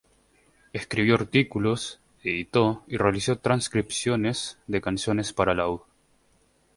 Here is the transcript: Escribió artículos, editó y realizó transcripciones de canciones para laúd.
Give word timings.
Escribió 0.73 1.13
artículos, 1.13 1.99
editó 2.23 2.83
y 2.87 2.97
realizó 2.97 3.37
transcripciones 3.37 4.57
de 4.65 4.81
canciones 4.81 5.31
para 5.31 5.53
laúd. 5.53 5.81